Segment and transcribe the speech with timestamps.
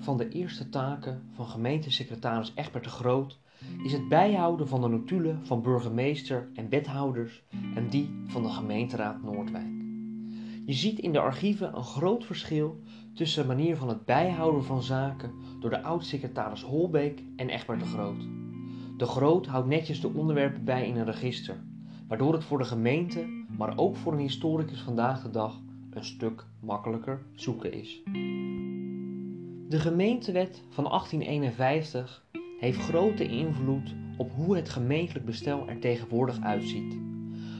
[0.00, 3.38] van de eerste taken van gemeentesecretaris Egbert de Groot
[3.82, 7.42] is het bijhouden van de notulen van burgemeester en wethouders
[7.74, 9.78] en die van de gemeenteraad Noordwijk.
[10.66, 12.80] Je ziet in de archieven een groot verschil
[13.14, 17.86] tussen de manier van het bijhouden van zaken door de oud-secretaris Holbeek en Egbert de
[17.86, 18.28] Groot.
[18.96, 21.56] De Groot houdt netjes de onderwerpen bij in een register,
[22.08, 26.44] waardoor het voor de gemeente, maar ook voor een historicus vandaag de dag, een stuk
[26.60, 28.02] makkelijker zoeken is.
[29.70, 32.24] De gemeentewet van 1851
[32.58, 36.98] heeft grote invloed op hoe het gemeentelijk bestel er tegenwoordig uitziet.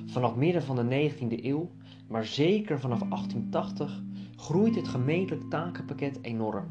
[0.06, 1.70] Vanaf midden van de 19e eeuw,
[2.08, 4.02] maar zeker vanaf 1880,
[4.36, 6.66] groeit het gemeentelijk takenpakket enorm.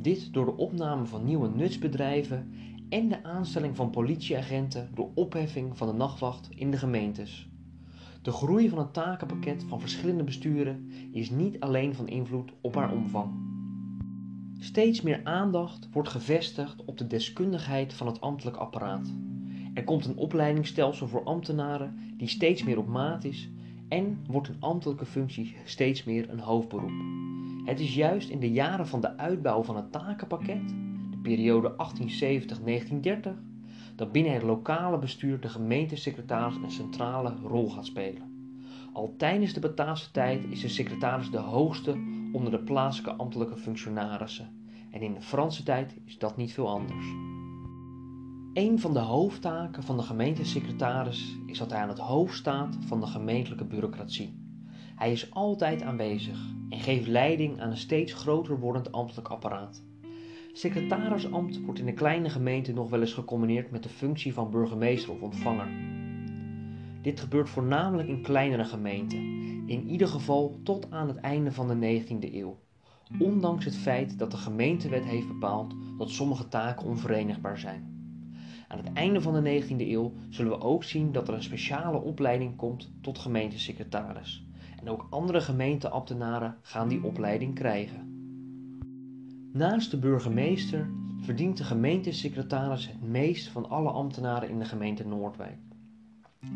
[0.00, 2.52] Dit door de opname van nieuwe nutsbedrijven
[2.88, 7.48] en de aanstelling van politieagenten door opheffing van de nachtwacht in de gemeentes.
[8.22, 12.92] De groei van het takenpakket van verschillende besturen is niet alleen van invloed op haar
[12.92, 13.43] omvang.
[14.64, 19.12] Steeds meer aandacht wordt gevestigd op de deskundigheid van het ambtelijk apparaat.
[19.74, 23.50] Er komt een opleidingsstelsel voor ambtenaren die steeds meer op maat is
[23.88, 26.92] en wordt een ambtelijke functie steeds meer een hoofdberoep.
[27.64, 30.68] Het is juist in de jaren van de uitbouw van het takenpakket,
[31.10, 31.74] de periode
[33.26, 33.30] 1870-1930,
[33.96, 38.56] dat binnen het lokale bestuur de gemeentesecretaris een centrale rol gaat spelen.
[38.92, 44.48] Al tijdens de Bataafse tijd is de secretaris de hoogste onder de plaatselijke ambtelijke functionarissen
[44.90, 47.06] en in de Franse tijd is dat niet veel anders.
[48.52, 53.00] Een van de hoofdtaken van de gemeentesecretaris is dat hij aan het hoofd staat van
[53.00, 54.42] de gemeentelijke bureaucratie.
[54.96, 59.84] Hij is altijd aanwezig en geeft leiding aan een steeds groter wordend ambtelijk apparaat.
[60.52, 65.12] Secretarisambt wordt in een kleine gemeente nog wel eens gecombineerd met de functie van burgemeester
[65.12, 65.93] of ontvanger.
[67.04, 69.18] Dit gebeurt voornamelijk in kleinere gemeenten,
[69.66, 72.58] in ieder geval tot aan het einde van de 19e eeuw,
[73.18, 77.92] ondanks het feit dat de gemeentewet heeft bepaald dat sommige taken onverenigbaar zijn.
[78.68, 82.00] Aan het einde van de 19e eeuw zullen we ook zien dat er een speciale
[82.00, 84.46] opleiding komt tot gemeentesecretaris.
[84.80, 88.12] En ook andere gemeenteambtenaren gaan die opleiding krijgen.
[89.52, 90.90] Naast de burgemeester
[91.20, 95.58] verdient de gemeentesecretaris het meest van alle ambtenaren in de gemeente Noordwijk.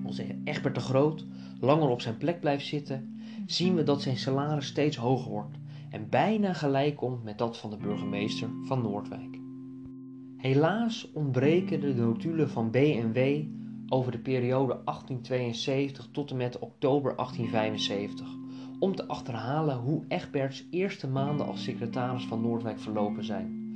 [0.04, 1.26] Als Egbert de Groot
[1.60, 5.56] langer op zijn plek blijft zitten, zien we dat zijn salaris steeds hoger wordt
[5.91, 9.38] en bijna gelijk komt met dat van de burgemeester van Noordwijk.
[10.37, 13.19] Helaas ontbreken de notulen van B&W
[13.88, 18.37] over de periode 1872 tot en met oktober 1875
[18.78, 23.67] om te achterhalen hoe Egberts eerste maanden als secretaris van Noordwijk verlopen zijn.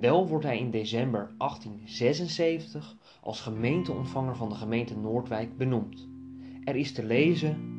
[0.00, 6.08] Wel wordt hij in december 1876 als gemeenteontvanger van de gemeente Noordwijk benoemd.
[6.64, 7.74] Er is te lezen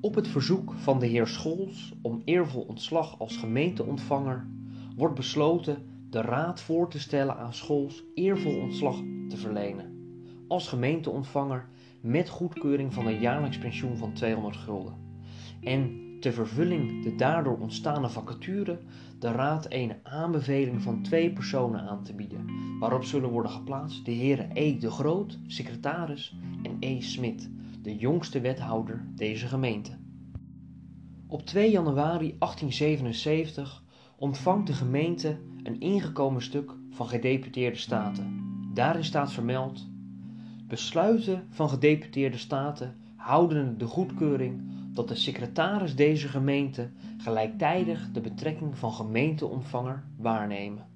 [0.00, 4.46] op het verzoek van de heer Scholz om eervol ontslag als gemeenteontvanger
[4.96, 8.96] wordt besloten de raad voor te stellen aan Scholz eervol ontslag
[9.28, 9.94] te verlenen.
[10.48, 11.68] Als gemeenteontvanger
[12.00, 14.94] met goedkeuring van een jaarlijks pensioen van 200 gulden.
[15.60, 18.78] En ter vervulling de daardoor ontstane vacature
[19.18, 22.46] de raad een aanbeveling van twee personen aan te bieden,
[22.78, 24.78] waarop zullen worden geplaatst de heren E.
[24.78, 27.00] de Groot, secretaris, en E.
[27.00, 27.50] Smit,
[27.82, 29.90] de jongste wethouder deze gemeente.
[31.26, 33.82] Op 2 januari 1877
[34.16, 38.42] ontvangt de gemeente een ingekomen stuk van gedeputeerde staten.
[38.74, 39.86] Daarin staat vermeld:
[40.68, 48.78] Besluiten van gedeputeerde staten houden de goedkeuring dat de secretaris deze gemeente gelijktijdig de betrekking
[48.78, 50.86] van gemeenteontvanger waarnemen.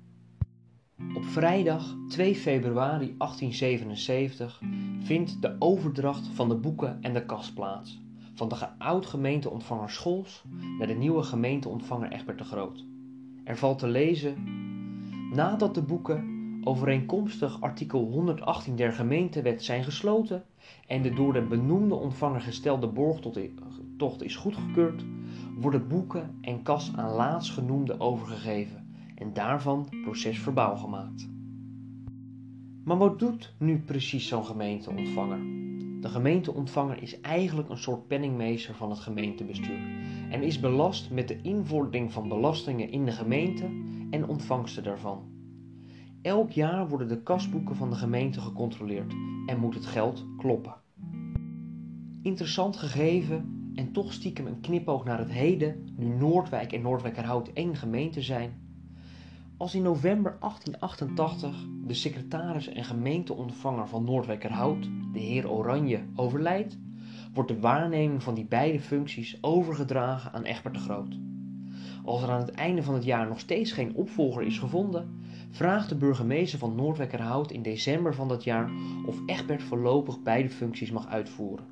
[1.14, 4.60] Op vrijdag 2 februari 1877
[5.02, 8.00] vindt de overdracht van de boeken en de kas plaats
[8.34, 10.42] van de oud-gemeenteontvanger Scholz
[10.78, 12.84] naar de nieuwe gemeenteontvanger Egbert de Groot.
[13.44, 14.36] Er valt te lezen:
[15.32, 20.44] Nadat de boeken overeenkomstig artikel 118 der gemeentewet zijn gesloten
[20.86, 25.04] en de door de benoemde ontvanger gestelde borgtocht is goedgekeurd,
[25.56, 31.28] worden boeken en kas aan laatstgenoemde overgegeven en daarvan procesverbaal gemaakt.
[32.84, 35.38] Maar wat doet nu precies zo'n gemeenteontvanger?
[36.00, 39.78] De gemeenteontvanger is eigenlijk een soort penningmeester van het gemeentebestuur
[40.30, 43.64] en is belast met de invordering van belastingen in de gemeente
[44.10, 45.29] en ontvangsten daarvan.
[46.22, 49.14] Elk jaar worden de kasboeken van de gemeente gecontroleerd
[49.46, 50.74] en moet het geld kloppen.
[52.22, 57.76] Interessant gegeven en toch stiekem een knipoog naar het heden, nu Noordwijk en Noordwijkerhout één
[57.76, 58.52] gemeente zijn.
[59.56, 66.78] Als in november 1888 de secretaris en gemeenteontvanger van Noordwijkerhout, de heer Oranje, overlijdt,
[67.32, 71.29] wordt de waarneming van die beide functies overgedragen aan Egbert de Groot.
[72.04, 75.20] Als er aan het einde van het jaar nog steeds geen opvolger is gevonden,
[75.50, 78.70] vraagt de burgemeester van Noordwijkerhout in december van dat jaar
[79.06, 81.64] of Egbert voorlopig beide functies mag uitvoeren.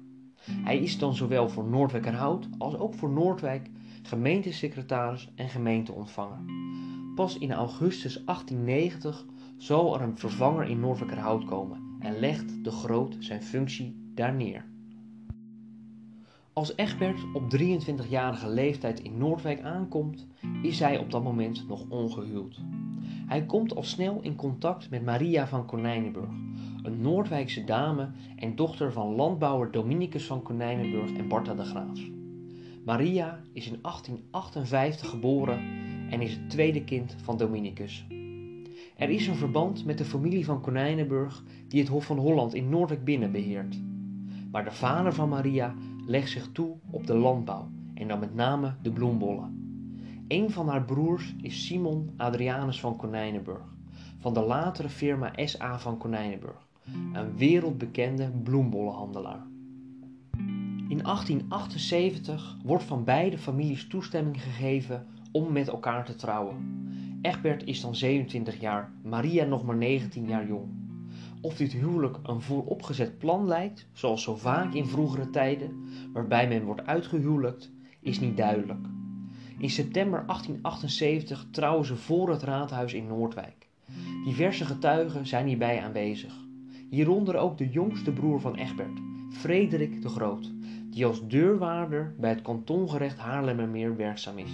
[0.50, 3.70] Hij is dan zowel voor Noordwijkerhout als ook voor Noordwijk
[4.02, 6.38] gemeentesecretaris en gemeenteontvanger.
[7.14, 9.26] Pas in augustus 1890
[9.56, 14.64] zal er een vervanger in Noordwijkerhout komen en legt de Groot zijn functie daar neer.
[16.58, 20.26] Als Egbert op 23-jarige leeftijd in Noordwijk aankomt,
[20.62, 22.60] is hij op dat moment nog ongehuwd.
[23.26, 26.30] Hij komt al snel in contact met Maria van Konijnenburg,
[26.82, 32.00] een Noordwijkse dame en dochter van landbouwer Dominicus van Konijnenburg en Bartha de Graaf.
[32.84, 35.60] Maria is in 1858 geboren
[36.10, 38.06] en is het tweede kind van Dominicus.
[38.96, 42.68] Er is een verband met de familie van Konijnenburg die het Hof van Holland in
[42.68, 43.80] Noordwijk binnen beheert.
[44.50, 45.74] Maar de vader van Maria
[46.08, 49.56] legt zich toe op de landbouw en dan met name de bloembollen.
[50.28, 53.74] Een van haar broers is Simon Adrianus van Konijnenburg,
[54.18, 56.68] van de latere firma SA van Konijnenburg,
[57.12, 59.46] een wereldbekende bloembollenhandelaar.
[60.88, 66.56] In 1878 wordt van beide families toestemming gegeven om met elkaar te trouwen.
[67.22, 70.77] Egbert is dan 27 jaar, Maria nog maar 19 jaar jong.
[71.40, 76.64] Of dit huwelijk een vooropgezet plan lijkt, zoals zo vaak in vroegere tijden, waarbij men
[76.64, 77.70] wordt uitgehuwelijkt,
[78.00, 78.86] is niet duidelijk.
[79.58, 83.68] In september 1878 trouwen ze voor het raadhuis in Noordwijk.
[84.24, 86.34] Diverse getuigen zijn hierbij aanwezig.
[86.90, 89.00] Hieronder ook de jongste broer van Egbert,
[89.30, 90.52] Frederik de Groot,
[90.90, 94.52] die als deurwaarder bij het kantongerecht Haarlemmermeer werkzaam is.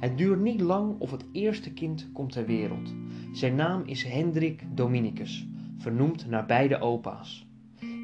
[0.00, 2.94] Het duurt niet lang of het eerste kind komt ter wereld.
[3.32, 5.46] Zijn naam is Hendrik Dominicus,
[5.78, 7.46] vernoemd naar beide opa's.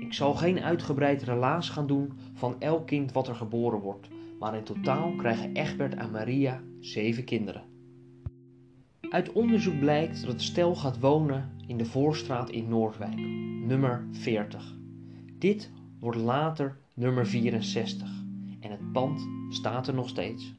[0.01, 4.09] Ik zal geen uitgebreid relaas gaan doen van elk kind wat er geboren wordt,
[4.39, 7.63] maar in totaal krijgen Egbert en Maria zeven kinderen.
[9.11, 13.17] Uit onderzoek blijkt dat het stel gaat wonen in de Voorstraat in Noordwijk,
[13.67, 14.77] nummer 40.
[15.39, 18.09] Dit wordt later nummer 64
[18.61, 20.55] en het pand staat er nog steeds.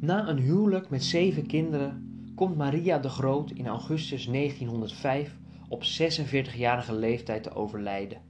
[0.00, 5.38] Na een huwelijk met zeven kinderen komt Maria de Groot in augustus 1905
[5.70, 8.20] op 46-jarige leeftijd te overlijden.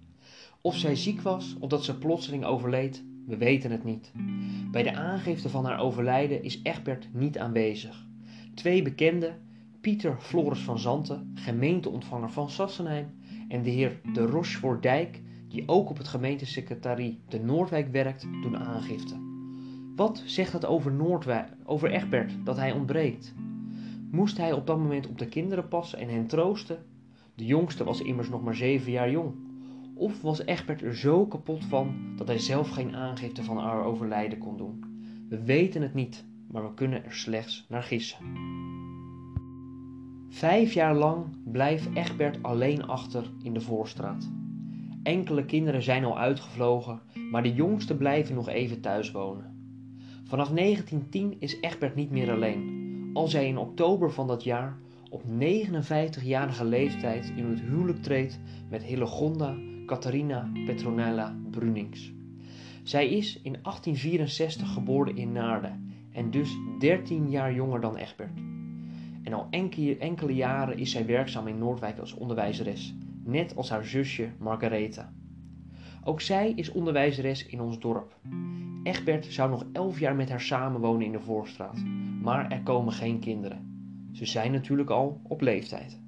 [0.60, 4.12] Of zij ziek was of dat ze plotseling overleed, we weten het niet.
[4.70, 8.06] Bij de aangifte van haar overlijden is Egbert niet aanwezig.
[8.54, 9.38] Twee bekenden,
[9.80, 13.06] Pieter Floris van Zanten, gemeenteontvanger van Sassenheim,
[13.48, 19.28] en de heer de Rochefort-Dijk, die ook op het gemeentesecretarie de Noordwijk werkt, doen aangifte.
[19.96, 23.34] Wat zegt dat over Noordwijk, over Egbert, dat hij ontbreekt?
[24.10, 26.84] Moest hij op dat moment op de kinderen passen en hen troosten?
[27.40, 29.34] De jongste was immers nog maar zeven jaar jong.
[29.94, 34.38] Of was Egbert er zo kapot van dat hij zelf geen aangifte van haar overlijden
[34.38, 34.84] kon doen?
[35.28, 38.18] We weten het niet, maar we kunnen er slechts naar gissen.
[40.28, 44.30] Vijf jaar lang blijft Egbert alleen achter in de voorstraat.
[45.02, 47.00] Enkele kinderen zijn al uitgevlogen,
[47.30, 49.54] maar de jongsten blijven nog even thuis wonen.
[50.24, 54.78] Vanaf 1910 is Egbert niet meer alleen, als hij in oktober van dat jaar
[55.10, 62.12] op 59-jarige leeftijd in het huwelijk treedt met Hillegonda Catharina Petronella Brunings.
[62.82, 68.38] Zij is in 1864 geboren in Naarden en dus 13 jaar jonger dan Egbert.
[69.22, 69.46] En al
[69.98, 75.12] enkele, jaren is zij werkzaam in Noordwijk als onderwijzeres, net als haar zusje Margaretha.
[76.04, 78.16] Ook zij is onderwijzeres in ons dorp.
[78.82, 81.82] Egbert zou nog 11 jaar met haar samenwonen in de Voorstraat,
[82.22, 83.79] maar er komen geen kinderen.
[84.12, 85.99] Ze zijn natuurlijk al op leeftijd.